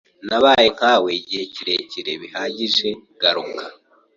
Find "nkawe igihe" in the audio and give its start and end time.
0.75-1.43